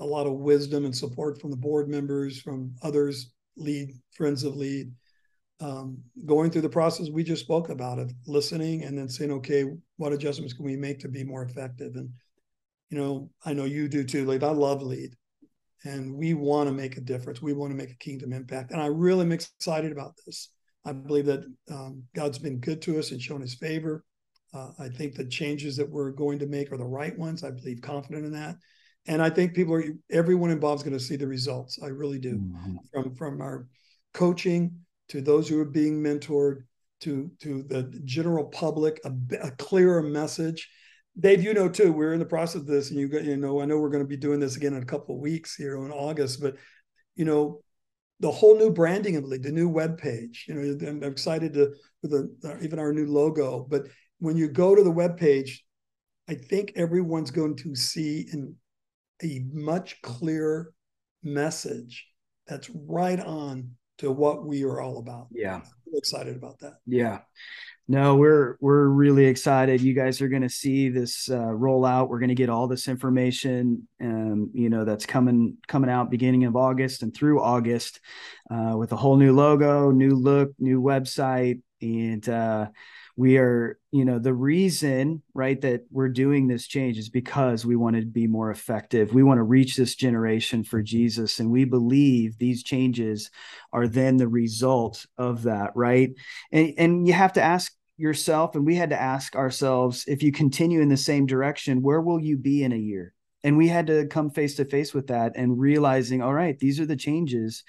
a 0.00 0.04
lot 0.04 0.26
of 0.26 0.34
wisdom 0.34 0.84
and 0.84 0.96
support 0.96 1.40
from 1.40 1.50
the 1.50 1.56
board 1.56 1.88
members, 1.88 2.40
from 2.40 2.74
others, 2.82 3.32
lead 3.56 3.92
friends 4.12 4.44
of 4.44 4.56
lead. 4.56 4.92
Um, 5.60 5.98
going 6.24 6.50
through 6.50 6.62
the 6.62 6.70
process 6.70 7.10
we 7.10 7.22
just 7.22 7.44
spoke 7.44 7.68
about 7.68 7.98
of 7.98 8.10
listening 8.26 8.84
and 8.84 8.96
then 8.96 9.10
saying, 9.10 9.30
okay, 9.30 9.66
what 9.98 10.14
adjustments 10.14 10.54
can 10.54 10.64
we 10.64 10.74
make 10.74 10.98
to 11.00 11.08
be 11.08 11.22
more 11.22 11.42
effective? 11.42 11.96
And 11.96 12.08
you 12.88 12.98
know, 12.98 13.30
I 13.44 13.52
know 13.52 13.64
you 13.64 13.88
do 13.88 14.02
too. 14.02 14.26
Lead. 14.26 14.42
I 14.42 14.50
love 14.50 14.82
lead, 14.82 15.14
and 15.84 16.12
we 16.14 16.34
want 16.34 16.68
to 16.68 16.74
make 16.74 16.96
a 16.96 17.00
difference. 17.00 17.40
We 17.40 17.52
want 17.52 17.70
to 17.70 17.76
make 17.76 17.92
a 17.92 17.96
kingdom 17.98 18.32
impact, 18.32 18.72
and 18.72 18.80
I 18.80 18.86
really 18.86 19.22
am 19.22 19.32
excited 19.32 19.92
about 19.92 20.14
this. 20.26 20.50
I 20.84 20.92
believe 20.92 21.26
that 21.26 21.44
um, 21.70 22.04
God's 22.14 22.38
been 22.38 22.58
good 22.58 22.80
to 22.82 22.98
us 22.98 23.10
and 23.10 23.20
shown 23.20 23.40
His 23.40 23.54
favor. 23.54 24.04
Uh, 24.52 24.70
I 24.78 24.88
think 24.88 25.14
the 25.14 25.26
changes 25.26 25.76
that 25.76 25.88
we're 25.88 26.10
going 26.10 26.38
to 26.40 26.46
make 26.46 26.72
are 26.72 26.76
the 26.76 26.84
right 26.84 27.16
ones. 27.16 27.44
I 27.44 27.50
believe 27.50 27.80
confident 27.82 28.24
in 28.24 28.32
that, 28.32 28.56
and 29.06 29.22
I 29.22 29.30
think 29.30 29.54
people 29.54 29.74
are 29.74 29.84
everyone 30.10 30.50
involved 30.50 30.80
is 30.80 30.84
going 30.84 30.98
to 30.98 31.04
see 31.04 31.16
the 31.16 31.26
results. 31.26 31.78
I 31.82 31.88
really 31.88 32.18
do, 32.18 32.38
mm-hmm. 32.38 32.76
from 32.92 33.14
from 33.14 33.40
our 33.40 33.68
coaching 34.12 34.74
to 35.08 35.20
those 35.20 35.48
who 35.48 35.60
are 35.60 35.64
being 35.64 36.02
mentored 36.02 36.62
to 37.00 37.30
to 37.40 37.62
the 37.64 38.00
general 38.04 38.44
public, 38.46 39.00
a, 39.04 39.12
a 39.42 39.50
clearer 39.52 40.02
message. 40.02 40.68
Dave, 41.18 41.42
you 41.42 41.54
know 41.54 41.68
too, 41.68 41.92
we're 41.92 42.12
in 42.12 42.20
the 42.20 42.24
process 42.24 42.62
of 42.62 42.66
this, 42.66 42.90
and 42.90 42.98
you 42.98 43.08
you 43.20 43.36
know 43.36 43.60
I 43.60 43.64
know 43.64 43.78
we're 43.78 43.90
going 43.90 44.04
to 44.04 44.08
be 44.08 44.16
doing 44.16 44.40
this 44.40 44.56
again 44.56 44.74
in 44.74 44.82
a 44.82 44.86
couple 44.86 45.14
of 45.14 45.20
weeks 45.20 45.54
here 45.54 45.76
in 45.76 45.90
August, 45.90 46.40
but 46.40 46.56
you 47.14 47.24
know 47.24 47.60
the 48.20 48.30
whole 48.30 48.56
new 48.56 48.70
branding 48.70 49.16
of 49.16 49.22
the 49.22 49.28
league, 49.28 49.42
the 49.42 49.50
new 49.50 49.68
web 49.68 49.98
page. 49.98 50.44
You 50.46 50.54
know, 50.54 50.86
I'm 50.86 51.02
excited 51.02 51.54
to 51.54 51.74
with 52.02 52.12
the, 52.12 52.58
even 52.62 52.78
our 52.78 52.92
new 52.92 53.06
logo. 53.06 53.66
But 53.68 53.86
when 54.18 54.36
you 54.36 54.48
go 54.48 54.74
to 54.74 54.82
the 54.82 54.90
web 54.90 55.18
page, 55.18 55.64
I 56.28 56.34
think 56.34 56.72
everyone's 56.76 57.30
going 57.30 57.56
to 57.56 57.74
see 57.74 58.28
in 58.32 58.54
a 59.22 59.44
much 59.52 60.00
clearer 60.02 60.72
message 61.22 62.06
that's 62.46 62.70
right 62.70 63.20
on 63.20 63.70
to 63.98 64.10
what 64.10 64.46
we 64.46 64.64
are 64.64 64.80
all 64.80 64.98
about. 64.98 65.28
Yeah, 65.30 65.56
I'm 65.56 65.94
excited 65.94 66.36
about 66.36 66.58
that. 66.60 66.74
Yeah. 66.86 67.20
No, 67.90 68.14
we're 68.14 68.56
we're 68.60 68.86
really 68.86 69.24
excited. 69.24 69.80
You 69.80 69.94
guys 69.94 70.20
are 70.20 70.28
going 70.28 70.42
to 70.42 70.48
see 70.48 70.90
this 70.90 71.28
uh, 71.28 71.50
roll 71.52 71.84
out. 71.84 72.08
We're 72.08 72.20
going 72.20 72.28
to 72.28 72.36
get 72.36 72.48
all 72.48 72.68
this 72.68 72.86
information, 72.86 73.88
um, 74.00 74.48
you 74.54 74.70
know, 74.70 74.84
that's 74.84 75.06
coming 75.06 75.56
coming 75.66 75.90
out 75.90 76.08
beginning 76.08 76.44
of 76.44 76.54
August 76.54 77.02
and 77.02 77.12
through 77.12 77.42
August, 77.42 77.98
uh, 78.48 78.76
with 78.76 78.92
a 78.92 78.96
whole 78.96 79.16
new 79.16 79.32
logo, 79.32 79.90
new 79.90 80.14
look, 80.14 80.52
new 80.60 80.80
website, 80.80 81.62
and 81.82 82.28
uh, 82.28 82.68
we 83.16 83.38
are, 83.38 83.76
you 83.90 84.04
know, 84.04 84.20
the 84.20 84.34
reason, 84.34 85.20
right, 85.34 85.60
that 85.60 85.82
we're 85.90 86.10
doing 86.10 86.46
this 86.46 86.68
change 86.68 86.96
is 86.96 87.08
because 87.08 87.66
we 87.66 87.74
want 87.74 87.96
to 87.96 88.06
be 88.06 88.28
more 88.28 88.52
effective. 88.52 89.12
We 89.12 89.24
want 89.24 89.38
to 89.38 89.42
reach 89.42 89.76
this 89.76 89.96
generation 89.96 90.62
for 90.62 90.80
Jesus, 90.80 91.40
and 91.40 91.50
we 91.50 91.64
believe 91.64 92.38
these 92.38 92.62
changes 92.62 93.32
are 93.72 93.88
then 93.88 94.16
the 94.16 94.28
result 94.28 95.06
of 95.18 95.42
that, 95.42 95.72
right? 95.74 96.10
And 96.52 96.72
and 96.78 97.06
you 97.08 97.14
have 97.14 97.32
to 97.32 97.42
ask 97.42 97.74
yourself 98.00 98.54
and 98.54 98.66
we 98.66 98.74
had 98.74 98.90
to 98.90 99.00
ask 99.00 99.36
ourselves 99.36 100.04
if 100.06 100.22
you 100.22 100.32
continue 100.32 100.80
in 100.80 100.88
the 100.88 100.96
same 100.96 101.26
direction 101.26 101.82
where 101.82 102.00
will 102.00 102.20
you 102.20 102.36
be 102.36 102.62
in 102.64 102.72
a 102.72 102.76
year? 102.76 103.14
And 103.42 103.56
we 103.56 103.68
had 103.68 103.86
to 103.86 104.06
come 104.06 104.30
face 104.30 104.56
to 104.56 104.66
face 104.66 104.92
with 104.92 105.06
that 105.06 105.32
and 105.36 105.58
realizing 105.58 106.22
all 106.22 106.34
right 106.34 106.58
these 106.58 106.80
are 106.80 106.86
the 106.86 106.96
changes 106.96 107.64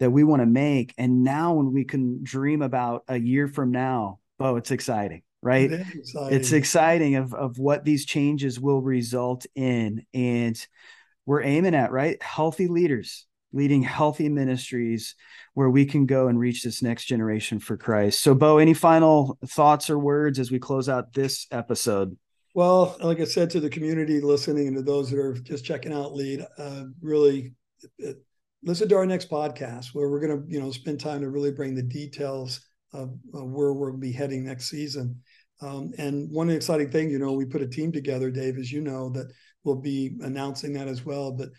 that 0.00 0.10
we 0.10 0.24
want 0.24 0.40
to 0.40 0.46
make. 0.46 0.94
And 0.98 1.22
now 1.22 1.54
when 1.54 1.72
we 1.72 1.84
can 1.84 2.20
dream 2.22 2.62
about 2.62 3.04
a 3.08 3.18
year 3.18 3.48
from 3.48 3.70
now 3.70 4.18
oh 4.40 4.56
it's 4.56 4.70
exciting 4.70 5.22
right? 5.44 5.70
It 5.70 5.86
exciting. 5.94 6.36
it's 6.38 6.52
exciting 6.52 7.16
of, 7.16 7.34
of 7.34 7.58
what 7.58 7.84
these 7.84 8.06
changes 8.06 8.58
will 8.58 8.80
result 8.80 9.44
in. 9.54 10.06
And 10.14 10.66
we're 11.26 11.42
aiming 11.42 11.74
at 11.74 11.92
right? 11.92 12.20
Healthy 12.22 12.66
leaders 12.68 13.26
leading 13.54 13.82
healthy 13.82 14.28
ministries 14.28 15.14
where 15.54 15.70
we 15.70 15.86
can 15.86 16.04
go 16.04 16.26
and 16.28 16.38
reach 16.38 16.64
this 16.64 16.82
next 16.82 17.04
generation 17.04 17.60
for 17.60 17.76
Christ. 17.76 18.20
So, 18.20 18.34
Bo, 18.34 18.58
any 18.58 18.74
final 18.74 19.38
thoughts 19.46 19.88
or 19.88 19.98
words 19.98 20.38
as 20.38 20.50
we 20.50 20.58
close 20.58 20.88
out 20.88 21.12
this 21.12 21.46
episode? 21.50 22.16
Well, 22.54 22.96
like 23.00 23.20
I 23.20 23.24
said 23.24 23.50
to 23.50 23.60
the 23.60 23.70
community 23.70 24.20
listening 24.20 24.68
and 24.68 24.76
to 24.76 24.82
those 24.82 25.10
that 25.10 25.18
are 25.18 25.34
just 25.34 25.64
checking 25.64 25.92
out 25.92 26.14
Lead, 26.14 26.44
uh, 26.58 26.84
really 27.00 27.54
it, 27.98 28.18
listen 28.62 28.88
to 28.88 28.96
our 28.96 29.06
next 29.06 29.30
podcast 29.30 29.88
where 29.94 30.08
we're 30.08 30.20
going 30.20 30.42
to, 30.42 30.52
you 30.52 30.60
know, 30.60 30.70
spend 30.70 31.00
time 31.00 31.20
to 31.20 31.30
really 31.30 31.52
bring 31.52 31.74
the 31.74 31.82
details 31.82 32.60
of, 32.92 33.14
of 33.34 33.50
where 33.50 33.72
we'll 33.72 33.96
be 33.96 34.12
heading 34.12 34.44
next 34.44 34.70
season. 34.70 35.20
Um, 35.62 35.92
and 35.98 36.30
one 36.30 36.50
exciting 36.50 36.90
thing, 36.90 37.10
you 37.10 37.18
know, 37.18 37.32
we 37.32 37.44
put 37.44 37.62
a 37.62 37.66
team 37.66 37.92
together, 37.92 38.30
Dave, 38.30 38.58
as 38.58 38.72
you 38.72 38.80
know, 38.80 39.10
that 39.10 39.30
we'll 39.62 39.76
be 39.76 40.16
announcing 40.20 40.72
that 40.74 40.88
as 40.88 41.04
well. 41.04 41.32
But 41.32 41.50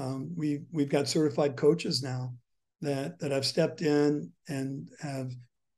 um, 0.00 0.32
we 0.34 0.62
we've 0.72 0.88
got 0.88 1.08
certified 1.08 1.56
coaches 1.56 2.02
now 2.02 2.32
that 2.80 3.18
that 3.18 3.30
have 3.30 3.44
stepped 3.44 3.82
in 3.82 4.32
and 4.48 4.88
have 5.00 5.30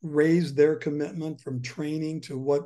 raised 0.02 0.57
their 0.57 0.76
commitment 0.76 1.41
from 1.41 1.61
training 1.61 2.21
to 2.21 2.38
what 2.38 2.62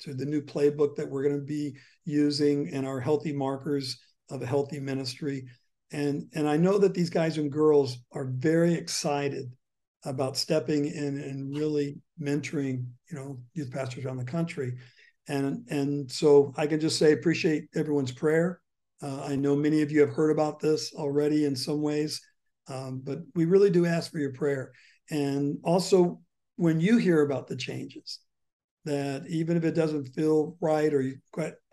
to 0.00 0.12
the 0.12 0.26
new 0.26 0.42
playbook 0.42 0.96
that 0.96 1.08
we're 1.08 1.22
going 1.22 1.38
to 1.38 1.46
be 1.46 1.74
using 2.04 2.68
and 2.74 2.86
our 2.86 3.00
healthy 3.00 3.32
markers 3.32 3.98
of 4.30 4.42
a 4.42 4.46
healthy 4.46 4.80
ministry. 4.80 5.46
And 5.92 6.28
and 6.34 6.46
I 6.46 6.58
know 6.58 6.76
that 6.78 6.92
these 6.92 7.10
guys 7.10 7.38
and 7.38 7.50
girls 7.50 7.96
are 8.12 8.30
very 8.36 8.74
excited 8.74 9.50
about 10.04 10.36
stepping 10.36 10.86
in 10.86 11.18
and 11.18 11.56
really 11.56 12.00
mentoring 12.20 12.84
you 13.10 13.16
know 13.16 13.40
youth 13.54 13.70
pastors 13.70 14.04
around 14.04 14.18
the 14.18 14.24
country. 14.24 14.74
And 15.26 15.66
and 15.70 16.12
so 16.12 16.52
I 16.58 16.66
can 16.66 16.80
just 16.80 16.98
say 16.98 17.12
appreciate 17.12 17.68
everyone's 17.74 18.12
prayer 18.12 18.60
uh, 19.02 19.22
I 19.22 19.36
know 19.36 19.54
many 19.54 19.82
of 19.82 19.92
you 19.92 20.00
have 20.00 20.10
heard 20.10 20.30
about 20.30 20.60
this 20.60 20.92
already 20.94 21.44
in 21.44 21.54
some 21.54 21.82
ways, 21.82 22.20
um, 22.68 23.00
but 23.04 23.20
we 23.34 23.44
really 23.44 23.70
do 23.70 23.86
ask 23.86 24.10
for 24.10 24.18
your 24.18 24.32
prayer. 24.32 24.72
And 25.10 25.58
also, 25.62 26.20
when 26.56 26.80
you 26.80 26.98
hear 26.98 27.22
about 27.22 27.46
the 27.46 27.56
changes, 27.56 28.18
that 28.84 29.24
even 29.28 29.56
if 29.56 29.64
it 29.64 29.74
doesn't 29.74 30.08
feel 30.14 30.56
right 30.60 30.92
or 30.92 31.00
you 31.00 31.18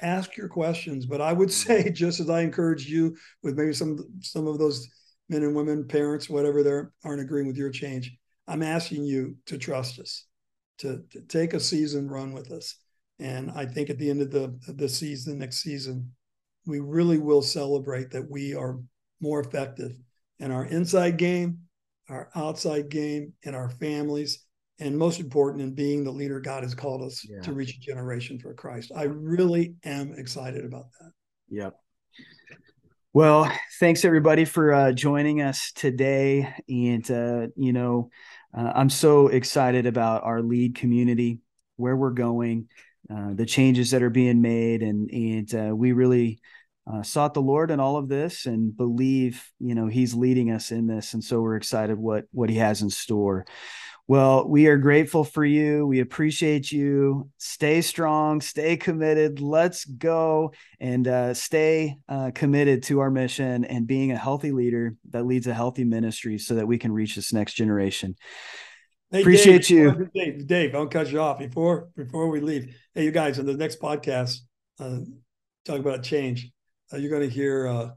ask 0.01 0.35
your 0.37 0.49
questions, 0.49 1.05
but 1.05 1.21
I 1.21 1.33
would 1.33 1.51
say, 1.63 1.89
just 1.89 2.19
as 2.19 2.29
I 2.29 2.41
encourage 2.41 2.87
you 2.87 3.15
with 3.41 3.57
maybe 3.57 3.73
some 3.73 3.97
some 4.21 4.47
of 4.47 4.59
those 4.59 4.87
men 5.29 5.43
and 5.43 5.55
women, 5.55 5.87
parents, 5.87 6.29
whatever, 6.29 6.61
they 6.61 6.81
aren't 7.03 7.21
agreeing 7.21 7.47
with 7.47 7.57
your 7.57 7.71
change, 7.71 8.15
I'm 8.47 8.61
asking 8.61 9.05
you 9.05 9.37
to 9.47 9.57
trust 9.57 9.99
us, 9.99 10.25
to, 10.79 11.03
to 11.11 11.21
take 11.21 11.53
a 11.53 11.59
season 11.59 12.07
run 12.07 12.31
with 12.31 12.51
us. 12.51 12.77
And 13.19 13.49
I 13.51 13.65
think 13.65 13.89
at 13.89 13.97
the 13.97 14.09
end 14.09 14.21
of 14.21 14.29
the 14.29 14.59
the 14.67 14.89
season, 14.89 15.39
next 15.39 15.61
season, 15.61 16.11
we 16.65 16.79
really 16.79 17.17
will 17.17 17.41
celebrate 17.41 18.11
that 18.11 18.29
we 18.29 18.55
are 18.55 18.79
more 19.21 19.39
effective 19.39 19.91
in 20.39 20.51
our 20.51 20.65
inside 20.65 21.17
game, 21.17 21.59
our 22.09 22.29
outside 22.35 22.89
game, 22.89 23.33
in 23.43 23.55
our 23.55 23.69
families, 23.69 24.45
and 24.79 24.97
most 24.97 25.19
important, 25.19 25.63
in 25.63 25.73
being 25.73 26.03
the 26.03 26.11
leader 26.11 26.39
God 26.39 26.63
has 26.63 26.75
called 26.75 27.01
us 27.01 27.25
yeah. 27.27 27.41
to 27.41 27.53
reach 27.53 27.77
a 27.77 27.79
generation 27.79 28.37
for 28.39 28.53
Christ. 28.53 28.91
I 28.95 29.03
really 29.03 29.75
am 29.85 30.13
excited 30.17 30.65
about 30.65 30.87
that. 30.99 31.11
Yep. 31.49 31.75
Well, 33.13 33.49
thanks 33.79 34.03
everybody 34.03 34.43
for 34.43 34.73
uh, 34.73 34.91
joining 34.91 35.41
us 35.41 35.71
today. 35.73 36.53
And, 36.67 37.09
uh, 37.09 37.47
you 37.55 37.71
know, 37.71 38.09
uh, 38.53 38.73
I'm 38.75 38.89
so 38.89 39.29
excited 39.29 39.85
about 39.85 40.25
our 40.25 40.41
lead 40.41 40.75
community, 40.75 41.39
where 41.77 41.95
we're 41.95 42.09
going, 42.09 42.67
uh, 43.13 43.33
the 43.33 43.45
changes 43.45 43.91
that 43.91 44.03
are 44.03 44.09
being 44.09 44.41
made, 44.41 44.81
and 44.81 45.09
and 45.11 45.53
uh, 45.53 45.75
we 45.75 45.91
really 45.91 46.39
uh, 46.91 47.03
sought 47.03 47.33
the 47.33 47.41
Lord 47.41 47.71
in 47.71 47.79
all 47.79 47.97
of 47.97 48.09
this 48.09 48.45
and 48.45 48.75
believe, 48.75 49.43
you 49.59 49.75
know, 49.75 49.87
He's 49.87 50.13
leading 50.13 50.51
us 50.51 50.71
in 50.71 50.87
this, 50.87 51.13
and 51.13 51.23
so 51.23 51.41
we're 51.41 51.55
excited 51.55 51.97
what 51.97 52.25
what 52.31 52.49
He 52.49 52.57
has 52.57 52.81
in 52.81 52.89
store. 52.89 53.45
Well, 54.07 54.47
we 54.47 54.67
are 54.67 54.77
grateful 54.77 55.23
for 55.23 55.43
you. 55.43 55.87
We 55.87 55.99
appreciate 55.99 56.71
you. 56.71 57.31
Stay 57.39 57.81
strong, 57.81 58.39
stay 58.39 58.77
committed. 58.77 59.41
Let's 59.41 59.83
go 59.83 60.53
and 60.79 61.07
uh, 61.07 61.33
stay 61.33 61.97
uh, 62.07 62.29
committed 62.35 62.83
to 62.83 62.99
our 62.99 63.09
mission 63.09 63.65
and 63.65 63.87
being 63.87 64.11
a 64.11 64.17
healthy 64.17 64.51
leader 64.51 64.95
that 65.09 65.25
leads 65.25 65.47
a 65.47 65.55
healthy 65.55 65.85
ministry 65.85 66.37
so 66.37 66.53
that 66.53 66.67
we 66.67 66.77
can 66.77 66.91
reach 66.91 67.15
this 67.15 67.33
next 67.33 67.53
generation. 67.53 68.15
Hey, 69.15 69.21
Appreciate 69.21 69.61
Dave, 69.61 69.69
you, 69.69 70.09
Dave. 70.13 70.45
Dave, 70.45 70.75
I'll 70.75 70.87
cut 70.87 71.09
you 71.09 71.21
off 71.21 71.39
before 71.39 71.87
before 71.95 72.27
we 72.27 72.41
leave. 72.41 72.75
Hey, 72.93 73.05
you 73.05 73.11
guys, 73.11 73.39
in 73.39 73.45
the 73.45 73.53
next 73.53 73.79
podcast, 73.79 74.39
uh, 74.77 74.97
talk 75.63 75.79
about 75.79 76.03
change. 76.03 76.51
Uh, 76.91 76.97
you're 76.97 77.09
going 77.09 77.21
to 77.21 77.33
hear 77.33 77.65
uh, 77.65 77.89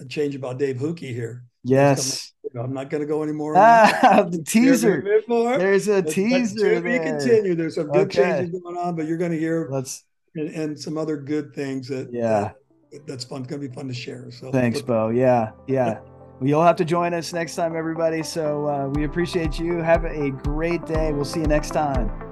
a 0.00 0.04
change 0.06 0.34
about 0.34 0.58
Dave 0.58 0.78
Hookey 0.78 1.14
here. 1.14 1.44
Yes. 1.62 2.32
I'm 2.58 2.72
not 2.72 2.90
going 2.90 3.02
to 3.02 3.06
go 3.06 3.22
anymore. 3.22 3.54
Ah, 3.56 4.26
the 4.28 4.42
teaser. 4.42 5.00
There's 5.28 5.86
a 5.86 6.02
teaser. 6.02 6.80
We 6.80 6.98
continue. 6.98 7.54
There's 7.54 7.76
some 7.76 7.86
good 7.92 8.08
okay. 8.08 8.40
changes 8.40 8.60
going 8.60 8.76
on, 8.76 8.96
but 8.96 9.06
you're 9.06 9.18
going 9.18 9.30
to 9.30 9.38
hear 9.38 9.68
Let's, 9.70 10.02
and, 10.34 10.48
and 10.48 10.80
some 10.80 10.98
other 10.98 11.18
good 11.18 11.54
things 11.54 11.86
that 11.86 12.12
yeah 12.12 12.50
that, 12.90 13.06
that's 13.06 13.24
fun. 13.24 13.44
Going 13.44 13.62
to 13.62 13.68
be 13.68 13.72
fun 13.72 13.86
to 13.86 13.94
share. 13.94 14.28
So 14.32 14.50
thanks, 14.50 14.82
Bo. 14.82 15.10
Yeah, 15.10 15.52
yeah. 15.68 16.00
Well, 16.38 16.48
you'll 16.48 16.64
have 16.64 16.76
to 16.76 16.84
join 16.84 17.14
us 17.14 17.32
next 17.32 17.54
time, 17.54 17.74
everybody. 17.76 18.22
So 18.22 18.68
uh, 18.68 18.88
we 18.88 19.04
appreciate 19.04 19.58
you. 19.58 19.78
Have 19.78 20.04
a 20.04 20.30
great 20.30 20.84
day. 20.84 21.12
We'll 21.12 21.24
see 21.24 21.40
you 21.40 21.46
next 21.46 21.70
time. 21.70 22.25